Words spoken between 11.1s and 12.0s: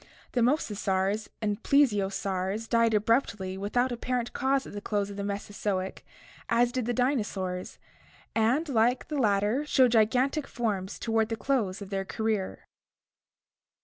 the close of